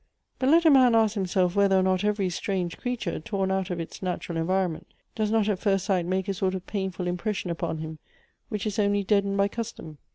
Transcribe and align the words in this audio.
But 0.39 0.49
let 0.49 0.65
a 0.65 0.71
man 0.71 0.95
ask 0.95 1.13
himself 1.13 1.55
whether 1.55 1.77
or 1.77 1.83
not 1.83 2.03
every 2.03 2.27
strange 2.31 2.75
creature, 2.75 3.19
torn 3.19 3.51
out 3.51 3.69
of 3.69 3.79
its 3.79 4.01
natural 4.01 4.39
environment, 4.39 4.87
does 5.13 5.29
not 5.29 5.47
at 5.47 5.59
first 5.59 5.85
sight 5.85 6.07
make 6.07 6.27
a 6.27 6.33
sort 6.33 6.55
of 6.55 6.65
painful 6.65 7.05
impression 7.05 7.51
upon 7.51 7.77
him, 7.77 7.99
which 8.49 8.65
is 8.65 8.79
only 8.79 9.03
deadened 9.03 9.37
by 9.37 9.47
custom. 9.47 9.99